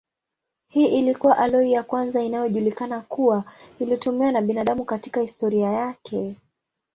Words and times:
Hii 0.67 0.99
ilikuwa 0.99 1.37
aloi 1.37 1.71
ya 1.71 1.83
kwanza 1.83 2.21
inayojulikana 2.23 3.01
kuwa 3.01 3.43
ilitumiwa 3.79 4.31
na 4.31 4.41
binadamu 4.41 4.85
katika 4.85 5.21
historia 5.21 5.69
yake. 5.71 6.35